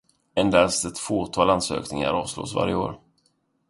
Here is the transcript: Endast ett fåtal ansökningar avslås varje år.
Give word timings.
Endast 0.35 0.85
ett 0.85 0.97
fåtal 0.99 1.49
ansökningar 1.49 2.13
avslås 2.13 2.53
varje 2.55 2.75
år. 2.75 2.99